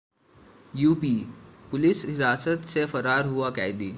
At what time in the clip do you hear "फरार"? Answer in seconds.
2.85-3.25